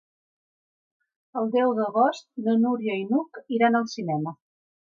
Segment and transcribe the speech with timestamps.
[1.41, 4.39] El deu d'agost na Núria i n'Hug iran al cinema.